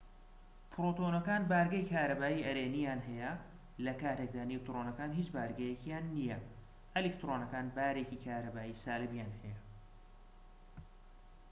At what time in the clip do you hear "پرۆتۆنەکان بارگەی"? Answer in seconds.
0.71-1.89